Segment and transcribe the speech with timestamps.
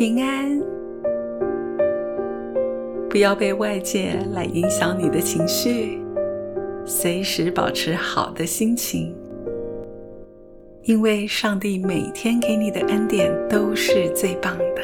[0.00, 0.58] 平安。
[3.10, 6.00] 不要被外界来影响你的情绪，
[6.86, 9.14] 随时保持好的心情，
[10.84, 14.80] 因为上帝每天给你的恩典都是最棒的。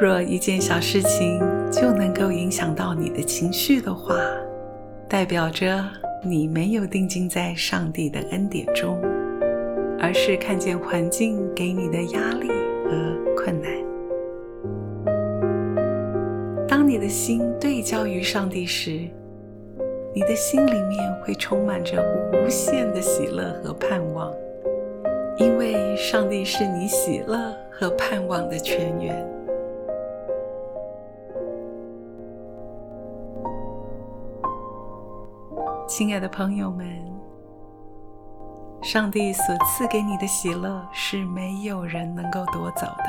[0.00, 1.38] 若一件小事情
[1.70, 4.16] 就能够影响到你的情绪的话，
[5.06, 5.84] 代表着
[6.24, 8.98] 你没有定睛在上帝的恩典中，
[9.98, 12.48] 而是看见环境给你的压力
[12.84, 13.70] 和困难。
[16.68, 19.08] 当你的心对焦于上帝时，
[20.14, 24.32] 你的心里面会充满着无限的喜乐和盼望，
[25.38, 29.26] 因为上帝是你喜乐和盼望的泉源。
[35.86, 36.86] 亲爱的朋友们，
[38.86, 43.04] 上帝所赐给你的喜乐是没有人能够夺走的，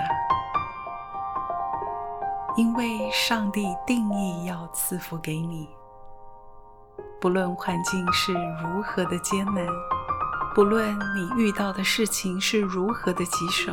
[2.55, 5.69] 因为上帝定义要赐福给你。
[7.21, 9.67] 不论环境是如何的艰难，
[10.55, 13.71] 不论你遇到的事情是如何的棘手，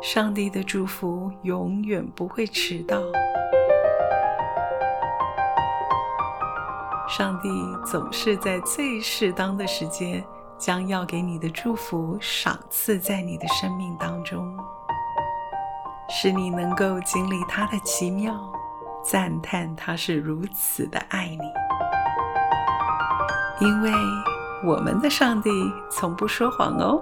[0.00, 2.98] 上帝的祝福永远不会迟到。
[7.14, 7.50] 上帝
[7.84, 10.24] 总是在最适当的时间，
[10.56, 14.56] 将要给你的祝福赏赐在你的生命当中，
[16.08, 18.34] 使你能够经历他的奇妙，
[19.04, 21.42] 赞叹他是如此的爱你。
[23.60, 23.92] 因为
[24.64, 25.50] 我们的上帝
[25.90, 26.98] 从不说谎哦。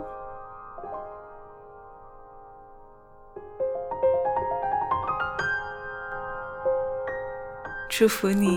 [8.00, 8.48] 祝福你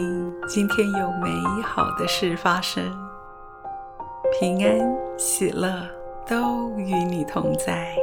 [0.47, 1.29] 今天有美
[1.61, 2.81] 好的事发生，
[4.39, 4.79] 平安
[5.17, 5.85] 喜乐
[6.25, 7.93] 都与你同在。